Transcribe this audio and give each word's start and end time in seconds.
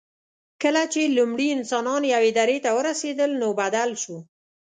کله 0.63 0.83
چې 0.93 1.13
لومړي 1.17 1.47
انسانان 1.57 2.01
یوې 2.13 2.31
درې 2.39 2.57
ته 2.65 2.69
ورسېدل، 2.79 3.31
نو 3.41 3.49
بدل 3.61 3.89
شو. 4.03 4.17